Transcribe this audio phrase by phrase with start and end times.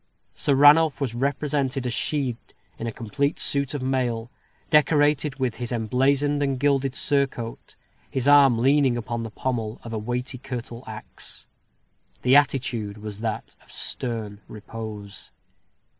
[0.33, 4.31] Sir Ranulph was represented as sheathed in a complete suit of mail,
[4.71, 7.75] decorated with his emblazoned and gilded surcoat,
[8.09, 11.45] his arm leaning upon the pommel of a weighty curtal axe.
[12.23, 15.29] The attitude was that of stern repose.